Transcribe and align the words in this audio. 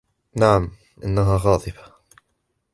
نعم, 0.35 0.71
إنها 1.03 1.37
غاضبة. 1.43 1.93